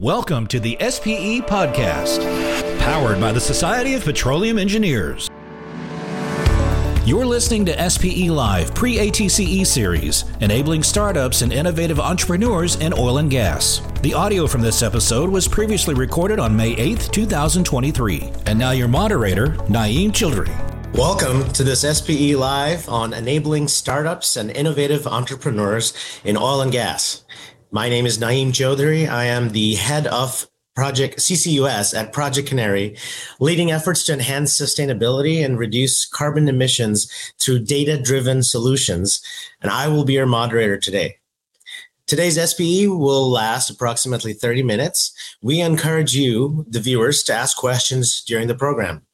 [0.00, 2.20] Welcome to the SPE Podcast,
[2.80, 5.30] powered by the Society of Petroleum Engineers.
[7.06, 13.16] You're listening to SPE Live pre ATCE series, enabling startups and innovative entrepreneurs in oil
[13.16, 13.80] and gas.
[14.02, 18.32] The audio from this episode was previously recorded on May 8th, 2023.
[18.44, 20.54] And now your moderator, Nayeem Chowdhury.
[20.92, 27.22] Welcome to this SPE Live on enabling startups and innovative entrepreneurs in oil and gas.
[27.72, 29.08] My name is Nayeem Chowdhury.
[29.08, 32.96] I am the head of Project CCUS at Project Canary,
[33.40, 37.10] leading efforts to enhance sustainability and reduce carbon emissions
[37.40, 39.20] through data driven solutions.
[39.62, 41.16] And I will be your moderator today.
[42.06, 45.12] Today's SPE will last approximately 30 minutes.
[45.42, 49.05] We encourage you, the viewers, to ask questions during the program.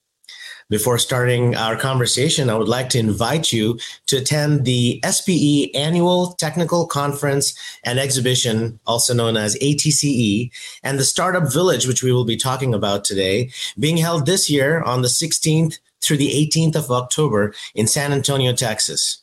[0.69, 6.35] Before starting our conversation, I would like to invite you to attend the SPE Annual
[6.39, 7.55] Technical Conference
[7.85, 10.51] and Exhibition, also known as ATCE,
[10.83, 14.83] and the Startup Village, which we will be talking about today, being held this year
[14.83, 19.23] on the 16th through the 18th of October in San Antonio, Texas.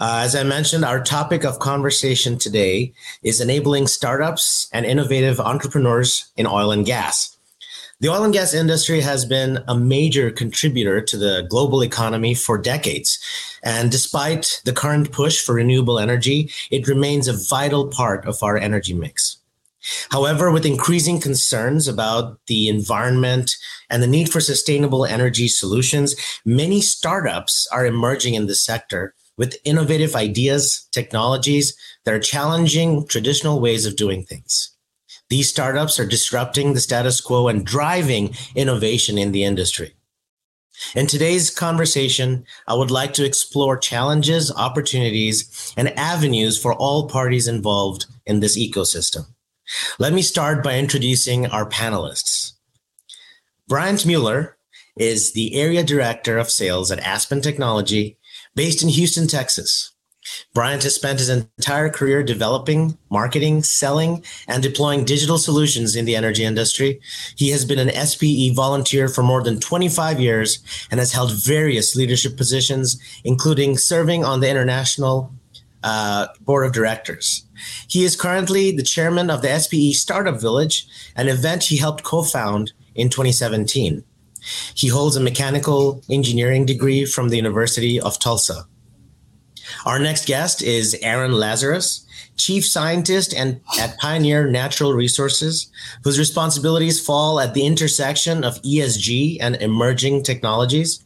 [0.00, 6.32] Uh, as I mentioned, our topic of conversation today is enabling startups and innovative entrepreneurs
[6.36, 7.36] in oil and gas.
[8.02, 12.58] The oil and gas industry has been a major contributor to the global economy for
[12.58, 13.20] decades.
[13.62, 18.58] And despite the current push for renewable energy, it remains a vital part of our
[18.58, 19.36] energy mix.
[20.10, 23.54] However, with increasing concerns about the environment
[23.88, 29.58] and the need for sustainable energy solutions, many startups are emerging in this sector with
[29.64, 34.71] innovative ideas, technologies that are challenging traditional ways of doing things.
[35.32, 39.94] These startups are disrupting the status quo and driving innovation in the industry.
[40.94, 47.48] In today's conversation, I would like to explore challenges, opportunities, and avenues for all parties
[47.48, 49.24] involved in this ecosystem.
[49.98, 52.52] Let me start by introducing our panelists.
[53.66, 54.58] Bryant Mueller
[54.98, 58.18] is the Area Director of Sales at Aspen Technology,
[58.54, 59.92] based in Houston, Texas.
[60.54, 66.14] Bryant has spent his entire career developing, marketing, selling, and deploying digital solutions in the
[66.14, 67.00] energy industry.
[67.36, 70.58] He has been an SPE volunteer for more than 25 years
[70.90, 75.32] and has held various leadership positions, including serving on the International
[75.82, 77.44] uh, Board of Directors.
[77.88, 82.22] He is currently the chairman of the SPE Startup Village, an event he helped co
[82.22, 84.04] found in 2017.
[84.74, 88.66] He holds a mechanical engineering degree from the University of Tulsa.
[89.86, 92.06] Our next guest is Aaron Lazarus,
[92.36, 95.70] Chief Scientist and at Pioneer Natural Resources,
[96.02, 101.04] whose responsibilities fall at the intersection of ESG and emerging technologies.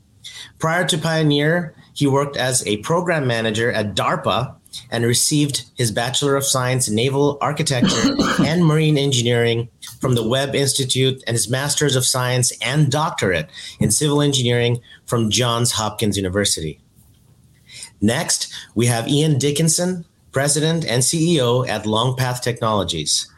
[0.59, 4.55] Prior to Pioneer, he worked as a program manager at DARPA
[4.91, 9.69] and received his Bachelor of Science in Naval Architecture and Marine Engineering
[10.01, 13.49] from the Webb Institute and his Master's of Science and Doctorate
[13.81, 16.81] in Civil Engineering from Johns Hopkins University.
[18.01, 23.31] Next, we have Ian Dickinson, President and CEO at Longpath Technologies.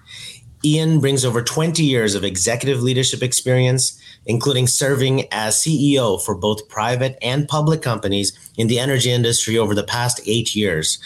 [0.65, 6.69] Ian brings over 20 years of executive leadership experience, including serving as CEO for both
[6.69, 10.99] private and public companies in the energy industry over the past eight years.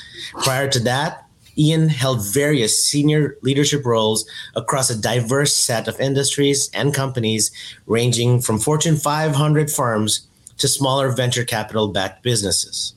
[0.43, 1.27] Prior to that,
[1.59, 4.25] Ian held various senior leadership roles
[4.57, 7.51] across a diverse set of industries and companies,
[7.87, 10.27] ranging from Fortune 500 firms
[10.57, 12.95] to smaller venture capital backed businesses.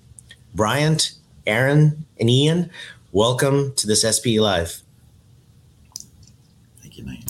[0.55, 1.11] Bryant,
[1.45, 2.71] Aaron, and Ian,
[3.11, 4.81] welcome to this SPE Live.
[6.81, 7.25] Thank you, Nate.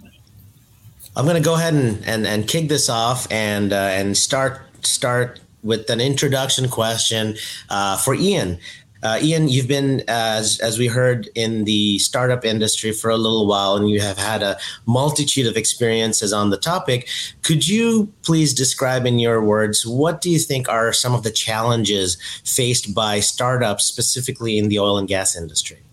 [1.15, 4.61] I'm going to go ahead and, and, and kick this off and uh, and start
[4.85, 7.35] start with an introduction question
[7.69, 8.59] uh, for Ian.
[9.05, 13.45] Uh, Ian, you've been, as, as we heard, in the startup industry for a little
[13.45, 14.57] while, and you have had a
[14.87, 17.07] multitude of experiences on the topic.
[17.43, 21.29] Could you please describe in your words what do you think are some of the
[21.29, 25.83] challenges faced by startups, specifically in the oil and gas industry?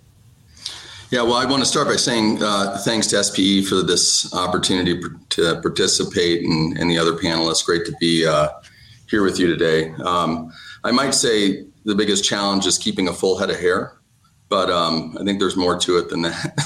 [1.10, 4.98] Yeah, well, I want to start by saying uh, thanks to SPE for this opportunity
[5.28, 7.66] to participate and, and the other panelists.
[7.66, 8.48] Great to be uh,
[9.10, 9.90] here with you today.
[10.02, 10.50] Um,
[10.82, 13.98] I might say the biggest challenge is keeping a full head of hair,
[14.48, 16.58] but um, I think there's more to it than that.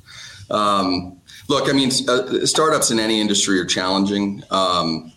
[0.50, 4.42] um, look, I mean, uh, startups in any industry are challenging.
[4.50, 5.12] Um,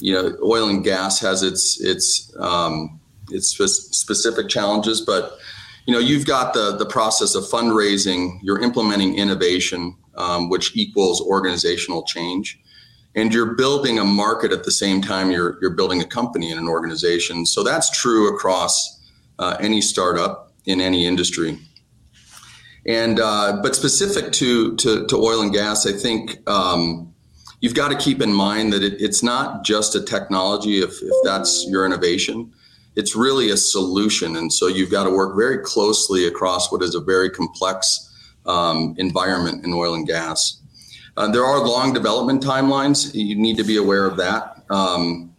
[0.00, 3.00] you know, oil and gas has its its um,
[3.30, 5.38] its specific challenges, but
[5.86, 8.38] you know, you've got the the process of fundraising.
[8.42, 12.58] You're implementing innovation, um, which equals organizational change
[13.14, 16.58] and you're building a market at the same time you're, you're building a company and
[16.58, 17.44] an organization.
[17.46, 19.00] So that's true across
[19.38, 21.58] uh, any startup in any industry.
[22.86, 27.14] And uh, but specific to, to, to oil and gas, I think um,
[27.60, 30.80] you've got to keep in mind that it, it's not just a technology.
[30.80, 32.52] If, if that's your innovation,
[32.96, 34.36] it's really a solution.
[34.36, 38.08] And so you've got to work very closely across what is a very complex
[38.46, 40.61] um, environment in oil and gas.
[41.16, 43.14] Uh, there are long development timelines.
[43.14, 44.62] You need to be aware of that.
[44.70, 45.34] Um,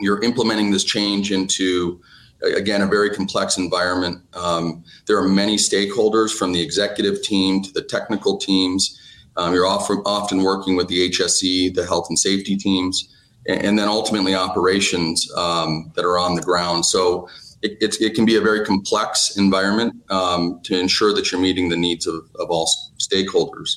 [0.00, 2.00] you're implementing this change into
[2.42, 4.22] again, a very complex environment.
[4.34, 8.98] Um, there are many stakeholders from the executive team to the technical teams.
[9.36, 13.14] Um, you're often, often working with the HSE, the health and safety teams,
[13.46, 16.84] and, and then ultimately operations um, that are on the ground.
[16.86, 17.28] So
[17.62, 21.68] it, it, it, can be a very complex environment um, to ensure that you're meeting
[21.68, 22.68] the needs of, of all
[22.98, 23.76] stakeholders.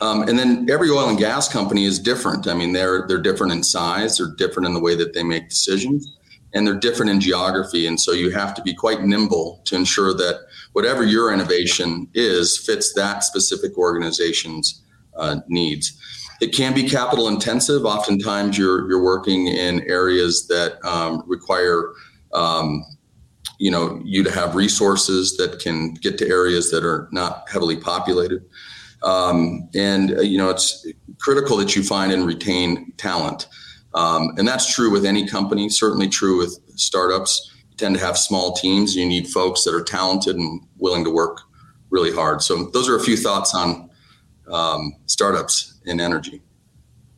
[0.00, 2.46] Um, and then every oil and gas company is different.
[2.46, 5.48] I mean, they're they're different in size, they're different in the way that they make
[5.48, 6.16] decisions
[6.56, 7.86] and they're different in geography.
[7.86, 12.56] And so you have to be quite nimble to ensure that whatever your innovation is
[12.56, 14.82] fits that specific organization's
[15.16, 16.00] uh, needs.
[16.40, 17.84] It can be capital intensive.
[17.84, 21.92] Oftentimes, you're you're working in areas that um, require,
[22.34, 22.84] um,
[23.58, 27.76] you know, you to have resources that can get to areas that are not heavily
[27.76, 28.44] populated.
[29.06, 30.84] Um, and uh, you know, it's
[31.20, 33.46] critical that you find and retain talent.
[33.94, 37.54] Um, and that's true with any company, certainly true with startups.
[37.70, 38.96] You tend to have small teams.
[38.96, 41.42] You need folks that are talented and willing to work
[41.90, 42.42] really hard.
[42.42, 43.88] So, those are a few thoughts on
[44.52, 46.42] um, startups in energy.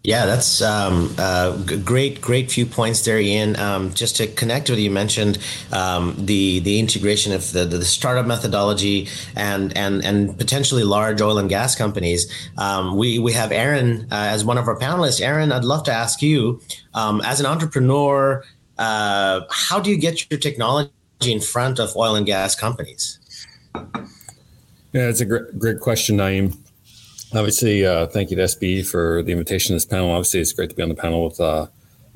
[0.05, 3.57] Yeah, that's um, uh, great, great few points there, Ian.
[3.57, 5.39] Um, just to connect with you, mentioned
[5.73, 11.37] um, the the integration of the, the startup methodology and and and potentially large oil
[11.39, 12.33] and gas companies.
[12.57, 15.21] Um, we we have Aaron uh, as one of our panelists.
[15.21, 16.61] Aaron, I'd love to ask you,
[16.95, 18.45] um, as an entrepreneur,
[18.79, 20.93] uh, how do you get your technology
[21.23, 23.19] in front of oil and gas companies?
[23.75, 26.57] Yeah, it's a great, great question, Nayeem
[27.35, 30.11] obviously, uh, thank you to SPE for the invitation to this panel.
[30.11, 31.67] Obviously, it's great to be on the panel with uh,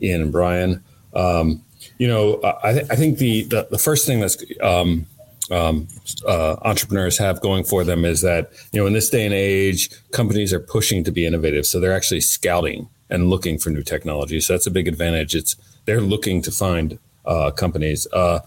[0.00, 0.82] Ian and Brian.
[1.14, 1.64] Um,
[1.98, 5.06] you know, I, th- I think the, the, the first thing that's um,
[5.50, 5.88] um,
[6.26, 9.90] uh, entrepreneurs have going for them is that you know in this day and age,
[10.12, 14.40] companies are pushing to be innovative, so they're actually scouting and looking for new technology.
[14.40, 15.34] So that's a big advantage.
[15.34, 18.06] It's they're looking to find uh, companies.
[18.12, 18.40] Uh,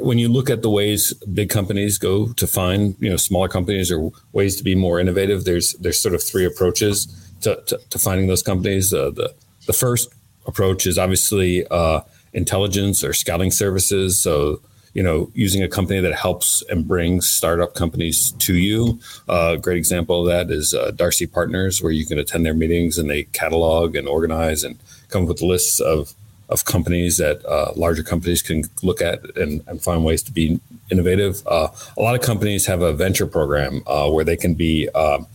[0.00, 3.92] when you look at the ways big companies go to find, you know, smaller companies
[3.92, 7.06] or ways to be more innovative, there's there's sort of three approaches
[7.42, 8.92] to, to, to finding those companies.
[8.92, 9.34] Uh, the
[9.66, 10.12] the first
[10.46, 12.00] approach is obviously uh,
[12.32, 14.18] intelligence or scouting services.
[14.18, 14.60] So
[14.96, 18.98] you know, using a company that helps and brings startup companies to you.
[19.28, 22.54] Uh, a great example of that is uh, Darcy Partners, where you can attend their
[22.54, 24.78] meetings and they catalog and organize and
[25.10, 26.14] come up with lists of
[26.48, 30.60] of companies that uh, larger companies can look at and, and, find ways to be
[30.90, 31.42] innovative.
[31.46, 35.26] Uh, a lot of companies have a venture program uh, where they can be um,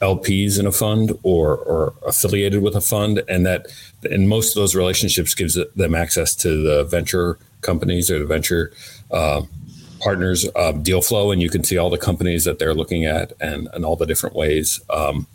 [0.00, 3.66] LPs in a fund or, or affiliated with a fund, and that
[4.10, 8.72] in most of those relationships gives them access to the venture companies or the venture
[9.10, 9.42] uh,
[10.00, 13.32] partners um, deal flow, and you can see all the companies that they're looking at
[13.40, 14.80] and, and all the different ways.
[14.90, 15.26] Um,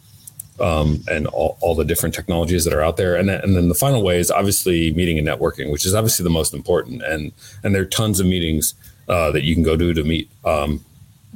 [0.60, 3.16] um, and all, all the different technologies that are out there.
[3.16, 6.24] And then, and then the final way is obviously meeting and networking, which is obviously
[6.24, 7.02] the most important.
[7.04, 7.32] And
[7.64, 8.74] and there are tons of meetings
[9.08, 10.84] uh, that you can go to to meet um,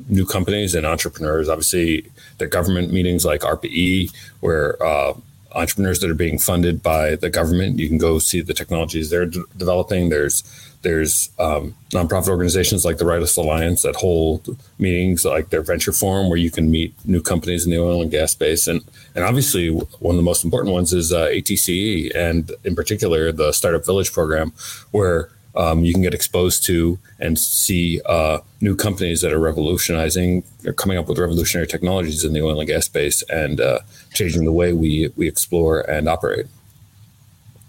[0.09, 1.49] new companies and entrepreneurs.
[1.49, 2.05] Obviously,
[2.37, 4.09] there are government meetings like ARPA-E,
[4.41, 5.13] where uh,
[5.53, 9.25] entrepreneurs that are being funded by the government, you can go see the technologies they're
[9.25, 10.09] d- developing.
[10.09, 10.43] There's
[10.81, 16.29] there's um, nonprofit organizations like the Rice Alliance that hold meetings like their venture forum
[16.29, 18.67] where you can meet new companies in the oil and gas space.
[18.67, 18.81] And,
[19.15, 23.53] and obviously, one of the most important ones is uh, ATCE, and in particular, the
[23.53, 24.51] Startup Village program,
[24.91, 30.43] where um, you can get exposed to and see uh, new companies that are revolutionizing
[30.65, 33.79] or coming up with revolutionary technologies in the oil and gas space and uh,
[34.13, 36.47] changing the way we, we explore and operate.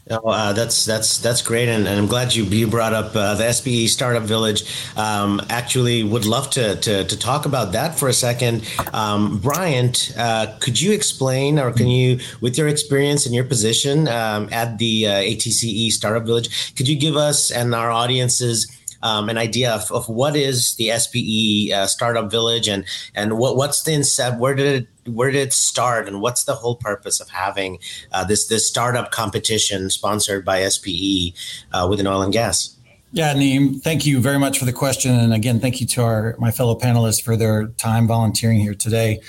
[0.08, 3.34] Oh, uh, that's that's that's great, and, and, I'm glad you you brought up uh,
[3.34, 4.62] the SPE Startup Village.
[4.96, 8.62] Um, actually, would love to, to, to talk about that for a second.
[8.92, 14.06] Um, Bryant, uh, could you explain, or can you, with your experience and your position
[14.06, 19.28] um, at the uh, ATCE Startup Village, could you give us and our audiences um,
[19.28, 22.84] an idea of, of what is the SPE uh, Startup Village and
[23.14, 24.38] and what what's the incept?
[24.38, 27.78] Where did it where did it start, and what's the whole purpose of having
[28.12, 31.34] uh, this this startup competition sponsored by SPE
[31.72, 32.76] uh, within oil and gas?
[33.12, 36.36] Yeah, Neem, thank you very much for the question, and again, thank you to our
[36.38, 39.20] my fellow panelists for their time volunteering here today.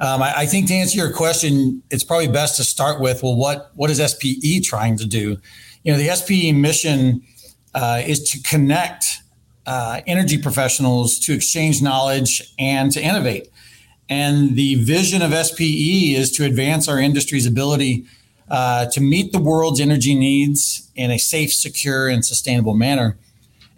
[0.00, 3.36] Um, I, I, think to answer your question, it's probably best to start with well,
[3.36, 5.36] what what is SPE trying to do?
[5.84, 7.22] You know, the SPE mission
[7.74, 9.18] uh, is to connect
[9.66, 13.48] uh, energy professionals to exchange knowledge and to innovate.
[14.08, 18.04] And the vision of SPE is to advance our industry's ability
[18.50, 23.16] uh, to meet the world's energy needs in a safe, secure, and sustainable manner.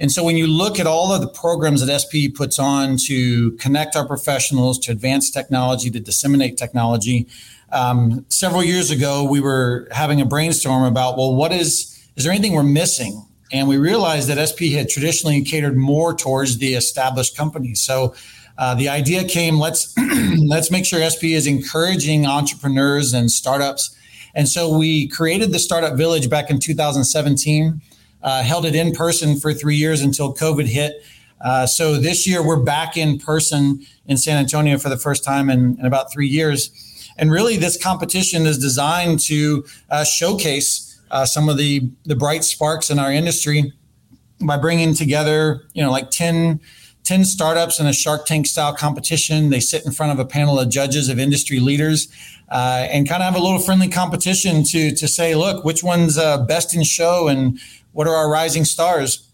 [0.00, 3.52] And so when you look at all of the programs that SPE puts on to
[3.52, 7.28] connect our professionals, to advance technology, to disseminate technology,
[7.70, 12.32] um, several years ago, we were having a brainstorm about, well, what is, is there
[12.32, 13.26] anything we're missing?
[13.52, 17.80] And we realized that SP had traditionally catered more towards the established companies.
[17.80, 18.14] So
[18.56, 19.94] uh, the idea came, let's,
[20.46, 23.94] let's make sure SP is encouraging entrepreneurs and startups.
[24.34, 27.80] And so we created the Startup Village back in 2017,
[28.22, 31.04] uh, held it in person for three years until COVID hit.
[31.42, 35.50] Uh, so this year we're back in person in San Antonio for the first time
[35.50, 36.70] in, in about three years.
[37.18, 42.42] And really, this competition is designed to uh, showcase uh, some of the the bright
[42.42, 43.72] sparks in our industry
[44.40, 46.60] by bringing together, you know, like 10,
[47.04, 49.50] 10 startups in a Shark Tank style competition.
[49.50, 52.08] They sit in front of a panel of judges of industry leaders
[52.50, 56.18] uh, and kind of have a little friendly competition to to say, look, which one's
[56.18, 57.60] uh, best in show and
[57.92, 59.28] what are our rising stars.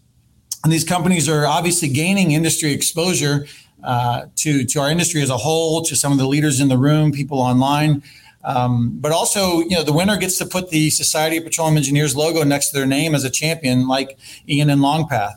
[0.63, 3.47] And these companies are obviously gaining industry exposure
[3.83, 6.77] uh, to to our industry as a whole, to some of the leaders in the
[6.77, 8.03] room, people online.
[8.49, 12.15] Um, but also, you know, the winner gets to put the Society of Petroleum Engineers
[12.15, 15.35] logo next to their name as a champion, like Ian and Longpath.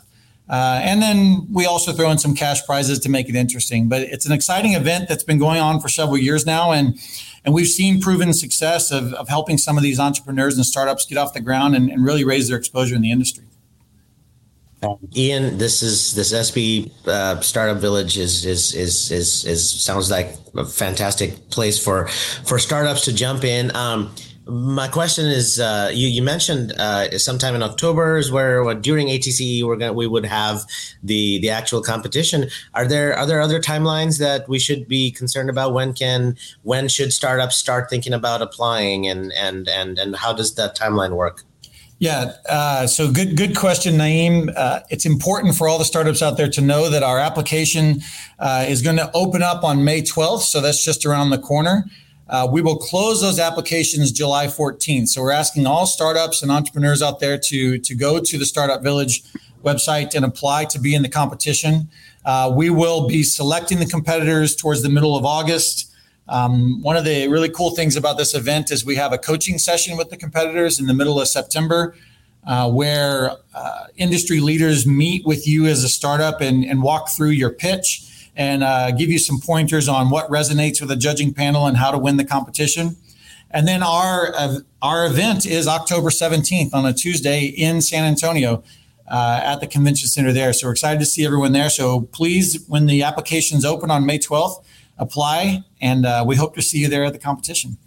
[0.49, 3.89] Uh, and then we also throw in some cash prizes to make it interesting.
[3.89, 6.99] But it's an exciting event that's been going on for several years now, and
[7.45, 11.19] and we've seen proven success of, of helping some of these entrepreneurs and startups get
[11.19, 13.45] off the ground and, and really raise their exposure in the industry.
[15.15, 20.37] Ian, this is this SB uh, startup village is, is is is is sounds like
[20.57, 22.09] a fantastic place for
[22.45, 23.75] for startups to jump in.
[23.77, 24.13] Um,
[24.45, 29.63] my question is, uh, you, you mentioned uh, sometime in October is where during ATCE
[29.63, 30.63] we're gonna we would have
[31.03, 32.49] the the actual competition.
[32.75, 35.75] Are there are there other timelines that we should be concerned about?
[35.75, 40.57] When can when should startups start thinking about applying and and and and how does
[40.57, 41.45] that timeline work?
[42.03, 42.33] Yeah.
[42.49, 44.53] Uh, so good, good question, Nayeem.
[44.57, 48.01] Uh, it's important for all the startups out there to know that our application
[48.41, 50.41] uh, is going to open up on May 12th.
[50.41, 51.85] So that's just around the corner.
[52.29, 55.11] Uh, we will close those applications July 14th.
[55.11, 58.83] So we're asking all startups and entrepreneurs out there to to go to the Startup
[58.83, 59.23] Village
[59.63, 61.89] website and apply to be in the competition.
[62.25, 65.92] Uh, we will be selecting the competitors towards the middle of August.
[66.29, 69.59] Um, one of the really cool things about this event is we have a coaching
[69.59, 71.95] session with the competitors in the middle of September,
[72.47, 77.31] uh, where uh, industry leaders meet with you as a startup and, and walk through
[77.31, 81.67] your pitch and uh, give you some pointers on what resonates with the judging panel
[81.67, 82.97] and how to win the competition.
[83.51, 84.33] And then our
[84.81, 88.63] our event is October 17th on a Tuesday in San Antonio.
[89.09, 90.55] Uh, at the convention center there.
[90.55, 91.69] So we're excited to see everyone there.
[91.69, 94.65] So please, when the applications open on May 12th,
[94.99, 97.79] apply, and uh, we hope to see you there at the competition.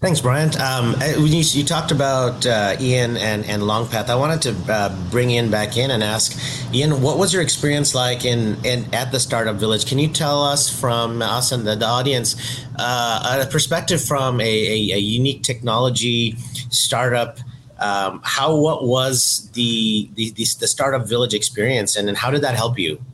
[0.00, 0.58] Thanks, Bryant.
[0.58, 4.08] Um, uh, you, you, talked about uh, Ian and, and Longpath.
[4.08, 7.94] I wanted to uh, bring Ian back in and ask Ian, what was your experience
[7.94, 9.84] like in, in at the startup village?
[9.84, 14.44] Can you tell us from us and the, the audience uh, a perspective from a,
[14.44, 16.34] a, a unique technology
[16.70, 17.36] startup?
[17.78, 22.54] Um, how what was the, the the startup village experience, and, and how did that
[22.54, 23.04] help you?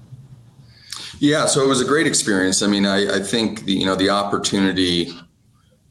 [1.18, 2.62] Yeah, so it was a great experience.
[2.62, 5.12] I mean, I, I think the, you know the opportunity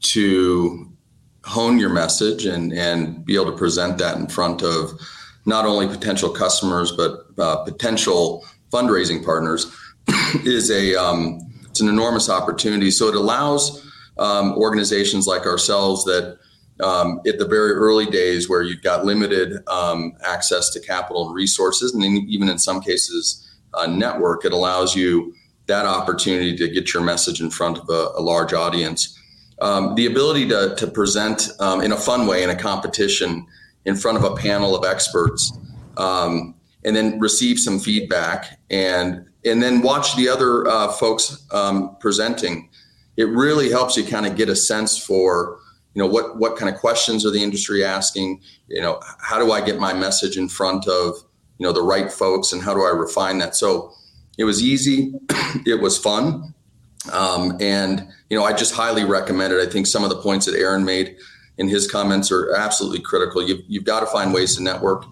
[0.02, 0.92] to
[1.44, 4.92] hone your message and and be able to present that in front of
[5.44, 9.72] not only potential customers but uh, potential fundraising partners
[10.44, 12.90] is a um, it's an enormous opportunity.
[12.90, 13.84] So it allows
[14.18, 16.38] um, organizations like ourselves that
[16.80, 21.34] um, at the very early days where you've got limited um, access to capital and
[21.34, 23.45] resources, and even in some cases
[23.76, 25.34] uh, network, it allows you
[25.66, 29.18] that opportunity to get your message in front of a, a large audience.
[29.60, 33.46] Um, the ability to, to present um, in a fun way in a competition
[33.86, 35.56] in front of a panel of experts
[35.96, 36.54] um,
[36.84, 42.68] and then receive some feedback and and then watch the other uh, folks um, presenting
[43.16, 45.58] it really helps you kind of get a sense for
[45.94, 49.52] you know what what kind of questions are the industry asking you know how do
[49.52, 51.16] i get my message in front of
[51.58, 53.54] you know the right folks and how do i refine that?
[53.56, 53.92] So
[54.38, 55.14] it was easy
[55.66, 56.54] it was fun
[57.12, 59.66] um, and you know i just highly recommend it.
[59.66, 61.16] I think some of the points that aaron made
[61.58, 63.46] in his comments are absolutely critical.
[63.46, 65.04] You've, you've got to find ways to network.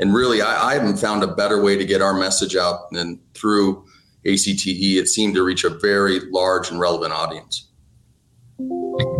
[0.00, 3.20] And really I, I haven't found a better way to get our message out than
[3.34, 3.84] through
[4.24, 7.68] ATCE it seemed to reach a very large and relevant audience.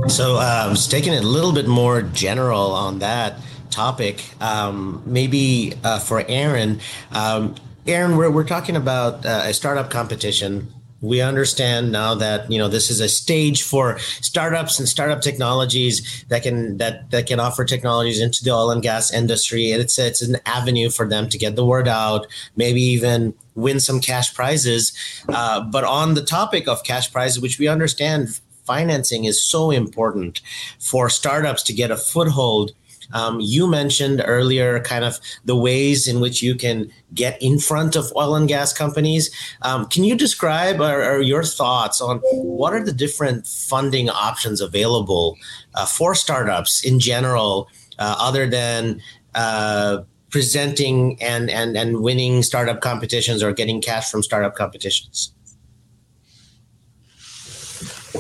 [0.09, 3.37] So um, just taking it a little bit more general on that
[3.73, 4.25] topic.
[4.41, 7.55] Um, maybe uh, for Aaron, um,
[7.87, 10.69] Aaron, we're, we're talking about uh, a startup competition
[11.03, 16.25] we understand now that you know this is a stage for startups and startup technologies
[16.29, 19.99] that can that that can offer technologies into the oil and gas industry and it's
[19.99, 22.27] it's an avenue for them to get the word out
[22.57, 24.93] maybe even win some cash prizes
[25.29, 30.41] uh, but on the topic of cash prizes which we understand financing is so important
[30.79, 32.71] for startups to get a foothold
[33.13, 37.97] um, you mentioned earlier kind of the ways in which you can get in front
[37.97, 39.31] of oil and gas companies.
[39.63, 44.61] Um, can you describe or, or, your thoughts on what are the different funding options
[44.61, 45.37] available
[45.75, 47.69] uh, for startups in general,
[47.99, 49.01] uh, other than
[49.35, 55.33] uh, presenting and, and, and winning startup competitions or getting cash from startup competitions?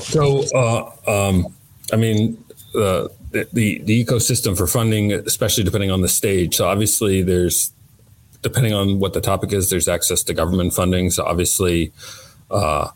[0.00, 1.54] So, uh, um,
[1.92, 2.42] I mean,
[2.74, 6.56] uh, the, the ecosystem for funding, especially depending on the stage.
[6.56, 7.72] So obviously, there's
[8.42, 11.10] depending on what the topic is, there's access to government funding.
[11.10, 11.92] So obviously,
[12.50, 12.88] uh,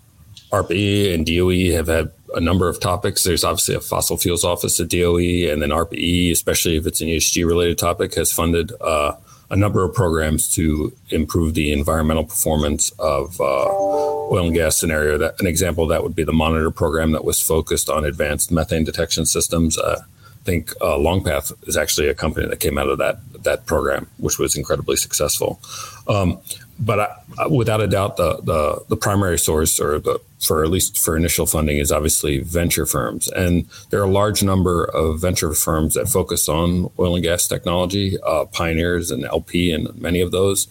[0.52, 3.25] and DOE have had a number of topics.
[3.25, 7.09] There's obviously a fossil fuels office at DOE, and then ARPA, especially if it's an
[7.09, 9.16] ESG related topic, has funded uh,
[9.50, 15.19] a number of programs to improve the environmental performance of uh, oil and gas scenario.
[15.19, 18.50] That an example of that would be the monitor program that was focused on advanced
[18.50, 19.78] methane detection systems.
[19.78, 20.02] Uh,
[20.47, 24.38] think uh, Longpath is actually a company that came out of that that program, which
[24.38, 25.61] was incredibly successful.
[26.09, 26.38] Um,
[26.79, 30.99] but I, without a doubt, the, the, the primary source, or the for at least
[30.99, 35.53] for initial funding, is obviously venture firms, and there are a large number of venture
[35.55, 40.31] firms that focus on oil and gas technology, uh, pioneers and LP, and many of
[40.33, 40.69] those.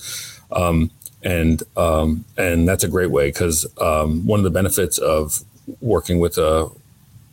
[0.51, 0.91] Um,
[1.23, 5.43] and um, and that's a great way because um, one of the benefits of
[5.81, 6.69] working with a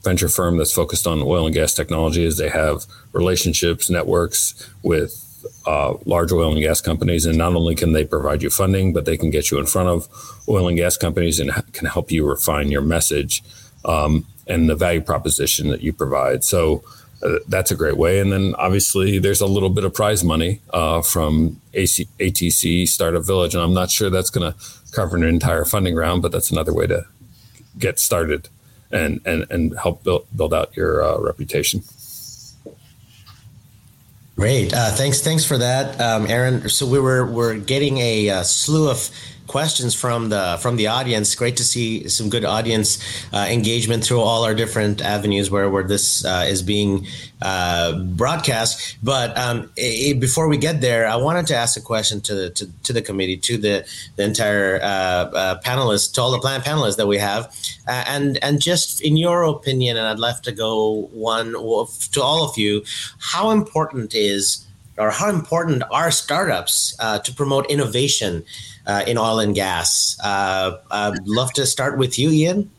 [0.02, 5.28] venture firm that's focused on oil and gas technology is they have relationships, networks with
[5.66, 7.26] uh, large oil and gas companies.
[7.26, 9.88] And not only can they provide you funding, but they can get you in front
[9.88, 10.09] of
[10.49, 13.42] oil and gas companies and can help you refine your message
[13.85, 16.44] um, and the value proposition that you provide.
[16.44, 16.82] So
[17.23, 18.18] uh, that's a great way.
[18.18, 23.25] And then obviously there's a little bit of prize money uh, from AC, ATC Startup
[23.25, 23.54] Village.
[23.54, 24.58] And I'm not sure that's going to
[24.91, 27.06] cover an entire funding round, but that's another way to
[27.78, 28.49] get started
[28.93, 31.83] and and and help build build out your uh, reputation.
[34.37, 36.69] Great, uh, thanks thanks for that, um, Aaron.
[36.69, 39.11] So we were we're getting a, a uh, slew of
[39.47, 41.35] questions from the from the audience.
[41.35, 42.99] Great to see some good audience
[43.33, 47.07] uh, engagement through all our different avenues where where this uh, is being
[47.43, 48.97] uh, broadcast.
[49.02, 52.50] But um, it, before we get there, I wanted to ask a question to the
[52.50, 53.85] to, to the committee, to the
[54.17, 57.55] the entire uh, uh, panelists, to all the panelists that we have,
[57.89, 62.49] uh, and and just in your opinion, and I'd love to go one to all
[62.49, 62.85] of you,
[63.19, 64.67] how important is
[64.99, 68.45] or how important are startups uh, to promote innovation
[68.87, 70.19] uh, in oil and gas?
[70.23, 72.71] Uh, I'd love to start with you, Ian.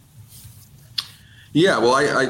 [1.53, 2.29] Yeah, well, I, I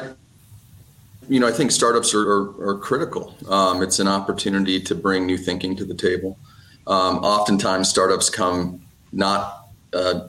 [1.28, 3.34] you know, I think startups are, are, are critical.
[3.48, 6.38] Um, it's an opportunity to bring new thinking to the table.
[6.86, 10.28] Um, oftentimes, startups come not uh,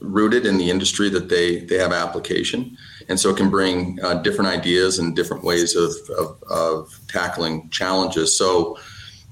[0.00, 2.76] rooted in the industry that they they have application,
[3.08, 7.68] and so it can bring uh, different ideas and different ways of, of, of tackling
[7.70, 8.36] challenges.
[8.36, 8.78] So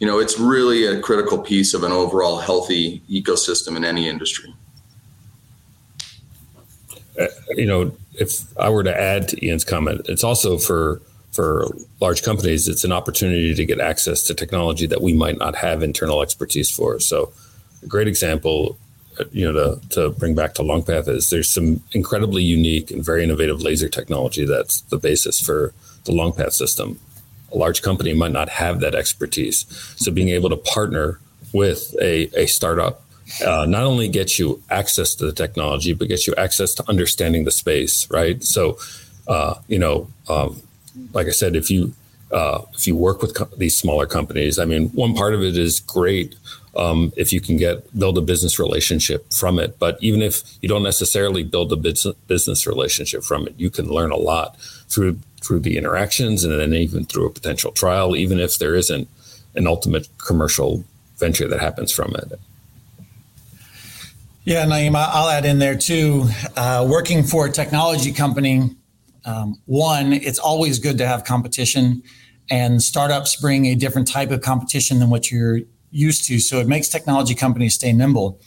[0.00, 4.52] you know, it's really a critical piece of an overall healthy ecosystem in any industry.
[7.18, 11.00] Uh, you know, if I were to add to Ian's comment, it's also for
[11.32, 11.66] for
[12.00, 15.82] large companies, it's an opportunity to get access to technology that we might not have
[15.82, 17.00] internal expertise for.
[17.00, 17.32] So,
[17.82, 18.78] a great example,
[19.32, 23.22] you know, to, to bring back to Longpath is there's some incredibly unique and very
[23.24, 25.72] innovative laser technology that's the basis for
[26.04, 26.98] the Longpath system
[27.54, 29.64] a large company might not have that expertise.
[29.96, 31.20] So being able to partner
[31.52, 33.02] with a, a startup
[33.44, 37.44] uh, not only gets you access to the technology, but gets you access to understanding
[37.44, 38.42] the space, right?
[38.44, 38.78] So,
[39.26, 40.60] uh, you know, um,
[41.14, 41.94] like I said, if you
[42.30, 45.56] uh, if you work with co- these smaller companies, I mean, one part of it
[45.56, 46.34] is great
[46.76, 49.78] um, if you can get build a business relationship from it.
[49.78, 54.10] But even if you don't necessarily build a business relationship from it, you can learn
[54.10, 54.56] a lot
[54.88, 59.08] through through the interactions and then even through a potential trial, even if there isn't
[59.54, 60.84] an ultimate commercial
[61.18, 62.32] venture that happens from it.
[64.44, 66.26] Yeah, Nayeem, I'll add in there too.
[66.56, 68.70] Uh, working for a technology company,
[69.24, 72.02] um, one, it's always good to have competition,
[72.50, 75.60] and startups bring a different type of competition than what you're
[75.94, 76.38] used to.
[76.38, 78.40] So it makes technology companies stay nimble.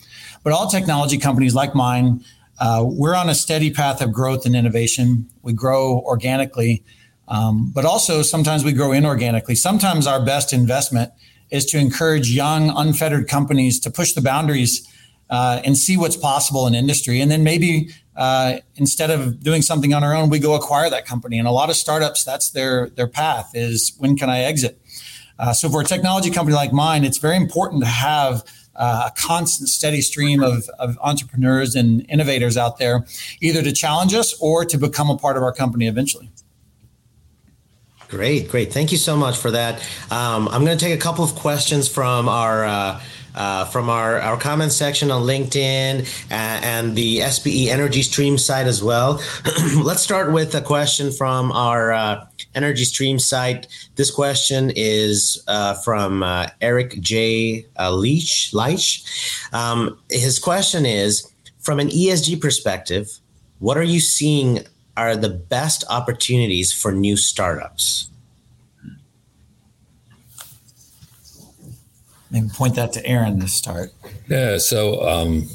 [0.44, 2.24] But all technology companies like mine
[2.60, 5.28] uh, we're on a steady path of growth and innovation.
[5.42, 6.82] We grow organically,
[7.28, 9.56] um, but also sometimes we grow inorganically.
[9.56, 11.12] Sometimes our best investment
[11.50, 14.86] is to encourage young, unfettered companies to push the boundaries
[15.30, 17.20] uh, and see what's possible in industry.
[17.20, 21.06] And then maybe uh, instead of doing something on our own, we go acquire that
[21.06, 21.38] company.
[21.38, 24.80] And a lot of startups, that's their their path is when can I exit?
[25.38, 28.44] Uh, so for a technology company like mine, it's very important to have
[28.78, 33.04] uh, a constant, steady stream of, of entrepreneurs and innovators out there,
[33.40, 36.30] either to challenge us or to become a part of our company eventually.
[38.08, 38.72] Great, great.
[38.72, 39.80] Thank you so much for that.
[40.10, 42.64] Um, I'm going to take a couple of questions from our.
[42.64, 43.00] Uh,
[43.34, 48.66] uh, from our, our comment section on LinkedIn uh, and the SPE Energy Stream site
[48.66, 49.22] as well.
[49.76, 52.26] Let's start with a question from our uh,
[52.58, 53.68] Energy Stream site.
[53.94, 57.64] This question is uh, from uh, Eric J.
[57.78, 58.52] Uh, Leach.
[58.52, 59.04] Leach.
[59.52, 63.20] Um, his question is From an ESG perspective,
[63.60, 64.66] what are you seeing
[64.96, 68.10] are the best opportunities for new startups?
[72.30, 73.92] maybe point that to Aaron to start.
[74.28, 74.58] Yeah.
[74.58, 75.48] So, um,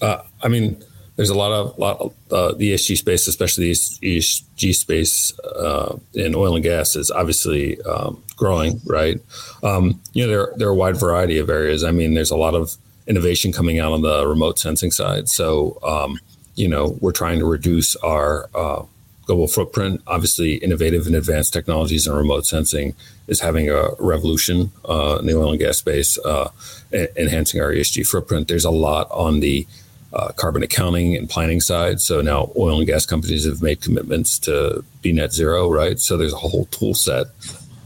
[0.00, 0.82] uh, I mean,
[1.20, 5.98] there's a lot of lot of, uh, the ESG space, especially the ESG space uh,
[6.14, 8.80] in oil and gas, is obviously um, growing.
[8.86, 9.20] Right.
[9.62, 11.84] Um, you know, there there are a wide variety of areas.
[11.84, 12.74] I mean, there's a lot of
[13.06, 15.28] innovation coming out on the remote sensing side.
[15.28, 16.18] So, um,
[16.54, 18.84] you know, we're trying to reduce our uh,
[19.26, 20.00] global footprint.
[20.06, 22.94] Obviously, innovative and advanced technologies and remote sensing
[23.28, 26.48] is having a revolution uh, in the oil and gas space, uh,
[26.94, 28.48] enhancing our ESG footprint.
[28.48, 29.66] There's a lot on the
[30.12, 32.00] uh, carbon accounting and planning side.
[32.00, 35.98] So now oil and gas companies have made commitments to be net zero, right?
[36.00, 37.26] So there's a whole tool set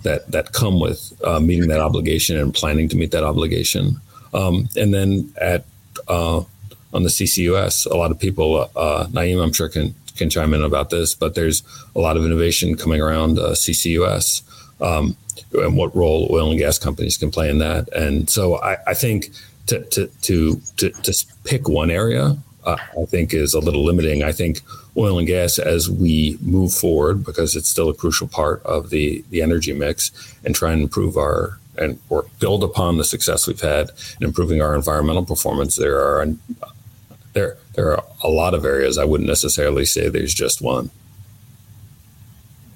[0.03, 4.01] that that come with uh, meeting that obligation and planning to meet that obligation.
[4.33, 5.65] Um, and then at
[6.09, 6.39] uh,
[6.93, 10.63] on the CCUS, a lot of people, uh, Nayeem, I'm sure can can chime in
[10.63, 11.63] about this, but there's
[11.97, 14.43] a lot of innovation coming around uh, CCUS
[14.81, 15.17] um,
[15.53, 17.93] and what role oil and gas companies can play in that.
[17.93, 19.31] And so I, I think
[19.67, 24.23] to, to, to, to, to pick one area, uh, I think is a little limiting.
[24.23, 24.61] I think
[24.97, 29.25] oil and gas, as we move forward, because it's still a crucial part of the,
[29.31, 30.11] the energy mix,
[30.45, 34.63] and try and improve our and or build upon the success we've had in improving
[34.63, 35.77] our environmental performance.
[35.77, 36.27] There are
[37.33, 38.97] there there are a lot of areas.
[38.97, 40.91] I wouldn't necessarily say there's just one.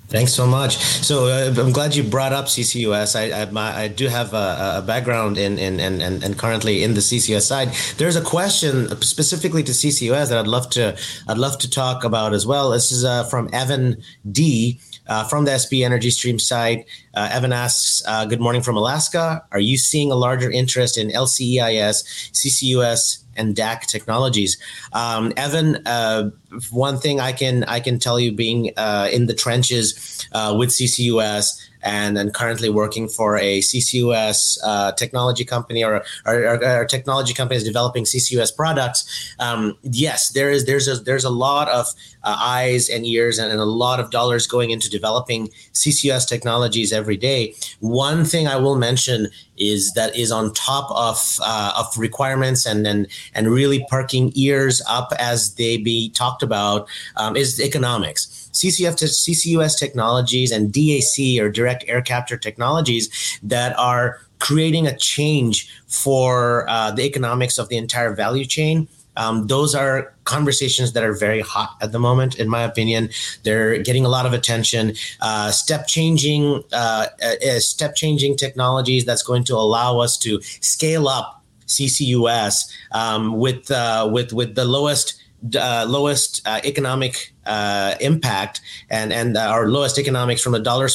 [0.08, 0.78] Thanks so much.
[0.78, 3.14] So uh, I'm glad you brought up CCUS.
[3.14, 6.94] I, I, my, I do have a, a, background in, in, and, and currently in
[6.94, 7.72] the CCUS side.
[7.98, 10.96] There's a question specifically to CCUS that I'd love to
[11.28, 12.70] I'd love to talk about as well.
[12.70, 14.80] This is uh, from Evan D.
[15.06, 16.86] Uh, from the SPE Energy Stream site.
[17.14, 19.42] Uh, Evan asks, uh, Good morning from Alaska.
[19.52, 24.58] Are you seeing a larger interest in LCEIS, CCUS, and DAC technologies.
[24.92, 26.30] Um, Evan, uh,
[26.70, 30.70] one thing I can I can tell you, being uh, in the trenches uh, with
[30.70, 37.64] CCUS and and currently working for a CCUS uh, technology company or, or, technology companies
[37.64, 39.34] developing CCUS products.
[39.38, 41.86] Um, yes, there is there's a there's a lot of
[42.24, 46.92] uh, eyes and ears and, and, a lot of dollars going into developing CCUS technologies
[46.92, 47.54] every day.
[47.80, 52.86] One thing I will mention is that is on top of uh, of requirements and
[52.86, 58.47] and and really perking ears up as they be talked about um, is economics.
[58.58, 64.96] CCF to CCUS technologies and DAC or direct air capture technologies that are creating a
[64.96, 68.88] change for uh, the economics of the entire value chain.
[69.16, 73.10] Um, those are conversations that are very hot at the moment, in my opinion.
[73.42, 74.94] They're getting a lot of attention.
[75.20, 81.08] Uh, step changing, uh, uh, step changing technologies that's going to allow us to scale
[81.08, 85.17] up CCUS um, with uh, with with the lowest
[85.56, 90.88] uh, lowest uh, economic uh, impact and and our lowest economics from a dollar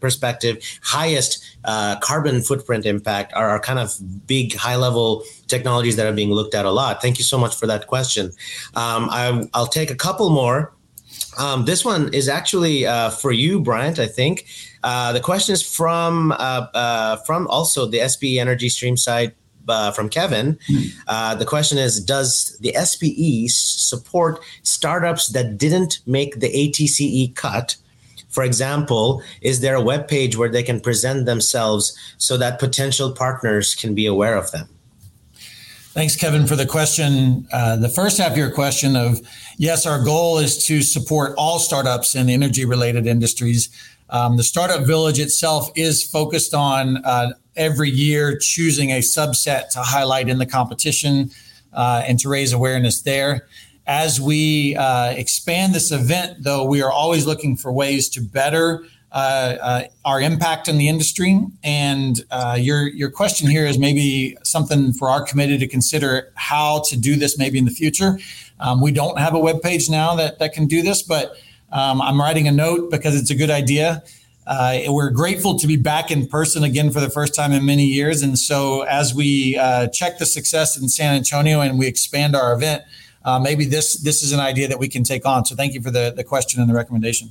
[0.00, 3.92] perspective, highest uh, carbon footprint impact are, are kind of
[4.26, 7.00] big high level technologies that are being looked at a lot.
[7.00, 8.26] Thank you so much for that question.
[8.74, 10.72] Um, I, will take a couple more.
[11.38, 13.98] Um, this one is actually uh, for you, Bryant.
[13.98, 14.46] I think
[14.82, 16.34] uh, the question is from
[17.26, 19.34] from also the SPE Energy Stream site
[19.68, 20.58] uh, from Kevin.
[21.08, 27.76] Uh, the question is Does the SPE support startups that didn't make the ATCE cut?
[28.28, 33.12] For example, is there a web page where they can present themselves so that potential
[33.12, 34.68] partners can be aware of them?
[35.92, 37.46] Thanks, Kevin, for the question.
[37.52, 39.20] Uh, the first half of your question of
[39.58, 43.68] yes, our goal is to support all startups in energy related industries.
[44.08, 49.80] Um, the Startup Village itself is focused on uh, every year choosing a subset to
[49.80, 51.30] highlight in the competition
[51.72, 53.46] uh, and to raise awareness there.
[53.86, 58.84] as we uh, expand this event, though, we are always looking for ways to better
[59.12, 61.38] uh, uh, our impact in the industry.
[61.62, 66.80] And uh, your your question here is maybe something for our committee to consider how
[66.88, 68.18] to do this maybe in the future.
[68.58, 71.36] Um, we don't have a web page now that that can do this, but
[71.72, 74.02] um, I'm writing a note because it's a good idea.
[74.46, 77.84] Uh, we're grateful to be back in person again for the first time in many
[77.84, 78.22] years.
[78.22, 82.52] And so, as we uh, check the success in San Antonio and we expand our
[82.52, 82.82] event,
[83.24, 85.44] uh, maybe this this is an idea that we can take on.
[85.44, 87.30] So, thank you for the the question and the recommendation.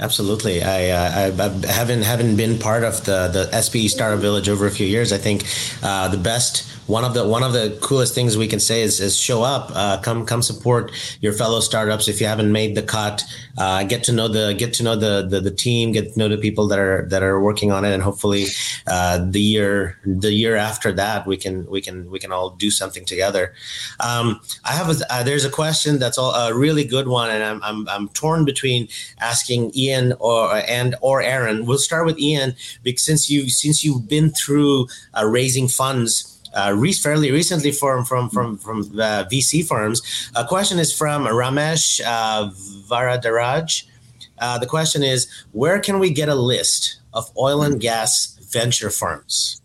[0.00, 0.62] Absolutely.
[0.62, 4.66] I, uh, I, I, haven't haven't been part of the the SPE Startup Village over
[4.66, 5.12] a few years.
[5.12, 5.44] I think
[5.82, 8.98] uh, the best one of the one of the coolest things we can say is,
[8.98, 12.82] is show up, uh, come come support your fellow startups if you haven't made the
[12.82, 13.22] cut.
[13.58, 16.28] Uh, get to know the get to know the, the, the team, get to know
[16.28, 18.46] the people that are that are working on it, and hopefully
[18.86, 22.70] uh, the year the year after that we can we can we can all do
[22.70, 23.52] something together.
[24.00, 27.42] Um, I have a, uh, there's a question that's all, a really good one, and
[27.44, 28.88] I'm, I'm I'm torn between
[29.20, 31.66] asking Ian or and or Aaron.
[31.66, 36.37] We'll start with Ian because since you since you've been through uh, raising funds
[36.76, 40.02] re- fairly recently from from from from uh, VC firms.
[40.34, 42.50] A question is from Ramesh uh,
[42.88, 43.84] Varadaraj.
[44.38, 48.90] Uh, the question is, where can we get a list of oil and gas venture
[48.90, 49.60] firms?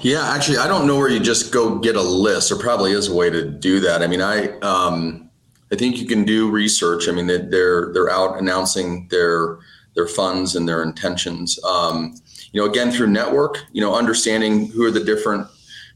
[0.00, 2.50] Yeah, actually, I don't know where you just go get a list.
[2.50, 4.02] There probably is a way to do that.
[4.02, 5.28] I mean, I um,
[5.72, 7.08] I think you can do research.
[7.08, 9.58] I mean, they're they're out announcing their
[9.94, 11.62] their funds and their intentions.
[11.64, 12.14] Um,
[12.52, 15.46] you know, again, through network, you know, understanding who are the different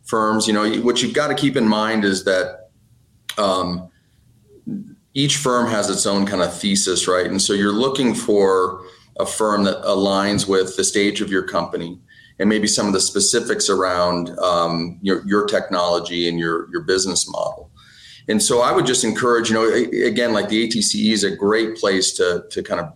[0.05, 2.71] firms, you know, what you've got to keep in mind is that
[3.39, 3.91] um,
[5.15, 7.27] each firm has its own kind of thesis, right?
[7.27, 8.83] And so you're looking for
[9.19, 11.99] a firm that aligns with the stage of your company
[12.39, 17.29] and maybe some of the specifics around um, your, your technology and your, your business
[17.31, 17.71] model.
[18.29, 21.77] And so I would just encourage, you know, again, like the ATCE is a great
[21.77, 22.93] place to, to kind of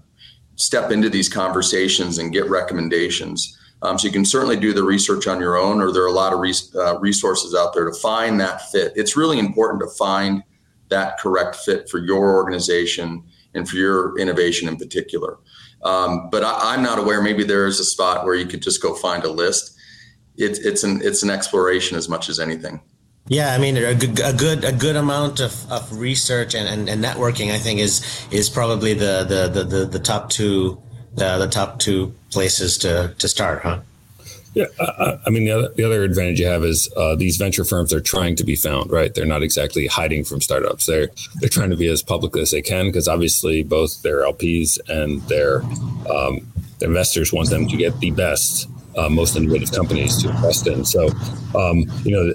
[0.57, 3.57] step into these conversations and get recommendations.
[3.83, 6.13] Um, so you can certainly do the research on your own, or there are a
[6.13, 8.93] lot of res- uh, resources out there to find that fit.
[8.97, 10.43] It's really important to find
[10.89, 15.39] that correct fit for your organization and for your innovation in particular.
[15.83, 17.23] Um, but I, am not aware.
[17.23, 19.77] Maybe there is a spot where you could just go find a list.
[20.37, 22.81] It, it's an it's an exploration as much as anything.
[23.29, 26.89] Yeah, I mean a good a good, a good amount of, of research and, and,
[26.89, 30.81] and, networking I think is is probably the the, the, the, the top two
[31.15, 33.81] the, the top two places to, to start, huh?
[34.55, 37.65] Yeah, I, I mean the other the other advantage you have is uh, these venture
[37.65, 39.13] firms are trying to be found, right?
[39.15, 40.87] They're not exactly hiding from startups.
[40.87, 41.09] They're
[41.41, 45.21] they're trying to be as public as they can because obviously both their LPs and
[45.23, 45.63] their
[46.11, 50.87] um, investors want them to get the best, uh, most innovative companies to invest in.
[50.87, 51.09] So,
[51.55, 52.33] um, you know,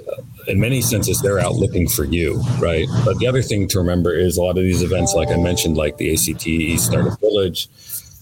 [0.52, 2.88] in many senses, they're out looking for you, right?
[3.06, 5.78] But the other thing to remember is a lot of these events, like I mentioned,
[5.78, 7.68] like the ACT Startup Village,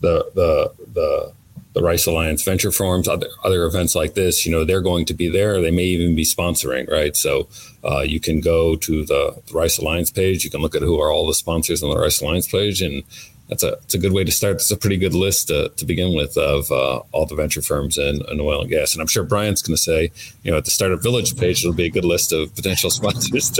[0.01, 1.33] the the the
[1.73, 5.13] the Rice Alliance Venture Forums, other, other events like this, you know, they're going to
[5.13, 5.61] be there.
[5.61, 7.15] They may even be sponsoring, right?
[7.15, 7.47] So
[7.83, 10.43] uh, you can go to the, the Rice Alliance page.
[10.43, 13.03] You can look at who are all the sponsors on the Rice Alliance page and
[13.49, 14.55] that's a, it's a good way to start.
[14.55, 17.97] It's a pretty good list to, to begin with of uh, all the venture firms
[17.97, 18.93] in, in, oil and gas.
[18.93, 20.11] And I'm sure Brian's going to say,
[20.43, 23.59] you know, at the Startup Village page, it'll be a good list of potential sponsors.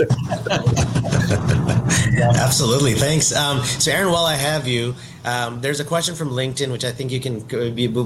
[2.20, 2.94] Absolutely.
[2.94, 3.34] Thanks.
[3.34, 4.94] Um, so, Aaron, while I have you,
[5.24, 7.46] um, there's a question from LinkedIn, which I think you can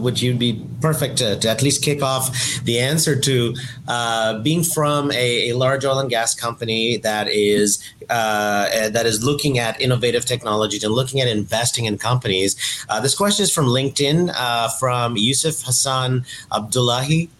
[0.03, 3.55] would you be perfect to, to, at least kick off the answer to
[3.87, 9.25] uh, being from a, a, large oil and gas company that is uh, that is
[9.25, 12.57] looking at innovative technologies and looking at investing in companies.
[12.89, 17.31] Uh, this question is from LinkedIn uh, from Yusuf Hassan Abdullahi.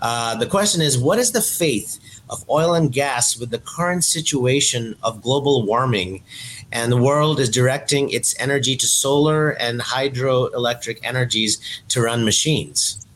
[0.00, 4.02] Uh, the question is, what is the faith of oil and gas with the current
[4.04, 6.22] situation of global warming
[6.72, 11.58] and the world is directing its energy to solar and hydroelectric energies
[11.88, 13.06] to run machines.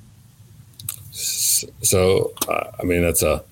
[1.11, 3.43] So, I mean, that's a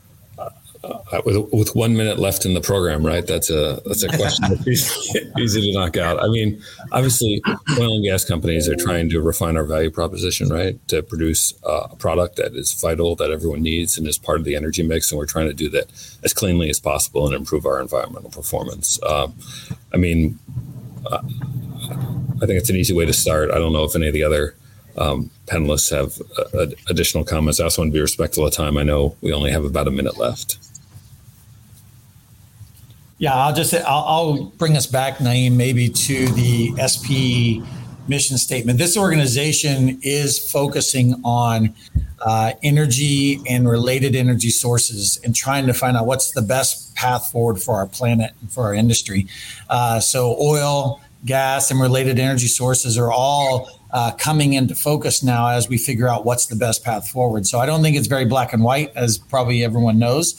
[0.84, 3.26] uh, with, with one minute left in the program, right?
[3.26, 6.22] That's a that's a question that's easy, easy to knock out.
[6.22, 7.42] I mean, obviously,
[7.78, 10.76] oil and gas companies are trying to refine our value proposition, right?
[10.88, 14.44] To produce uh, a product that is vital, that everyone needs, and is part of
[14.44, 15.90] the energy mix, and we're trying to do that
[16.22, 19.00] as cleanly as possible and improve our environmental performance.
[19.02, 19.34] Um,
[19.92, 20.38] I mean,
[21.06, 21.22] uh,
[22.42, 23.50] I think it's an easy way to start.
[23.50, 24.56] I don't know if any of the other
[24.96, 26.20] um, panelists have
[26.54, 27.60] uh, additional comments.
[27.60, 28.76] I also want to be respectful of time.
[28.76, 30.58] I know we only have about a minute left.
[33.18, 37.62] Yeah, I'll just I'll, I'll bring us back, Nayeem, maybe to the SP
[38.08, 38.78] mission statement.
[38.78, 41.74] This organization is focusing on
[42.20, 47.30] uh, energy and related energy sources and trying to find out what's the best path
[47.30, 49.26] forward for our planet and for our industry.
[49.68, 55.48] Uh, so, oil, gas, and related energy sources are all uh, coming into focus now
[55.48, 57.46] as we figure out what's the best path forward.
[57.46, 60.34] So, I don't think it's very black and white, as probably everyone knows.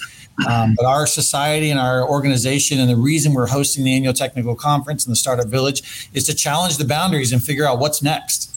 [0.47, 4.55] Um, but our society and our organization, and the reason we're hosting the annual technical
[4.55, 8.54] conference in the Startup Village, is to challenge the boundaries and figure out what's next.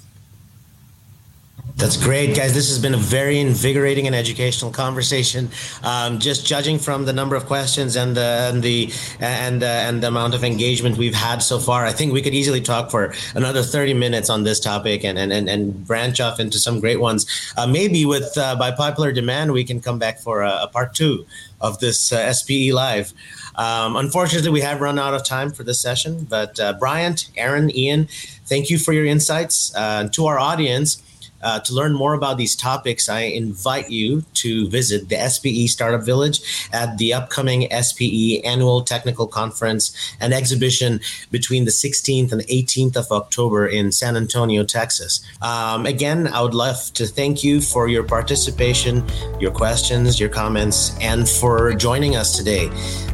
[1.79, 2.55] That's great, guys.
[2.55, 5.49] This has been a very invigorating and educational conversation.
[5.85, 10.03] Um, just judging from the number of questions and the and the and uh, and
[10.03, 13.15] the amount of engagement we've had so far, I think we could easily talk for
[13.37, 16.99] another thirty minutes on this topic and and and, and branch off into some great
[16.99, 17.27] ones.
[17.57, 20.95] Uh, maybe with uh, by popular demand, we can come back for a, a part
[20.95, 21.27] two
[21.61, 23.13] of this uh, SPE live.
[23.55, 26.27] Um, unfortunately, we have run out of time for this session.
[26.29, 28.09] But uh, Bryant, Aaron, Ian,
[28.47, 29.71] thank you for your insights.
[29.71, 31.05] To our audience.
[31.43, 36.05] Uh, to learn more about these topics, I invite you to visit the SPE Startup
[36.05, 36.41] Village
[36.73, 43.13] at the upcoming SPE Annual Technical Conference and Exhibition between the 16th and 18th of
[43.13, 45.25] October in San Antonio, Texas.
[45.43, 49.05] Um, again, I would love to thank you for your participation,
[49.41, 52.69] your questions, your comments, and for joining us today.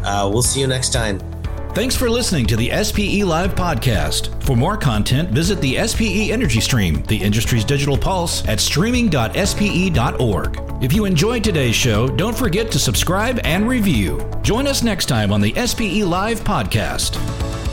[0.05, 1.34] Uh, we'll see you next time.
[1.75, 4.41] Thanks for listening to the SPE Live podcast.
[4.45, 10.61] For more content, visit the SPE Energy Stream, the industry's digital pulse, at streaming.spe.org.
[10.81, 14.25] If you enjoyed today's show, don't forget to subscribe and review.
[14.43, 17.64] Join us next time on the SPE Live podcast.